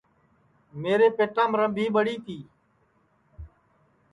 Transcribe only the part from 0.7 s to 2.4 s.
میرے پیٹیام رمبھی پڑی تی